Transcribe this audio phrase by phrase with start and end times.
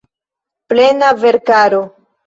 [0.71, 1.81] Plena verkaro.